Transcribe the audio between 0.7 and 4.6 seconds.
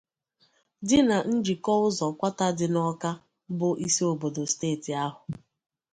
dị na njikọụzọ Kwata dị n'Awka bụ isi obodo